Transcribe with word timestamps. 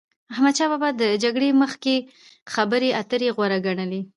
احمدشا 0.33 0.65
بابا 0.71 0.89
به 0.93 0.97
د 1.01 1.03
جګړی 1.23 1.49
مخکي 1.61 1.97
خبري 2.53 2.89
اتري 3.01 3.29
غوره 3.35 3.57
ګڼلې. 3.65 4.01